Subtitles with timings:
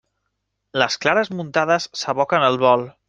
[0.83, 2.89] Les clares muntades s'aboquen al bol.